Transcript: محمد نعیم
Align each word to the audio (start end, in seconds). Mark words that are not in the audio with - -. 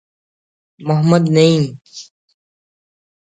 محمد 0.87 1.23
نعیم 1.35 1.65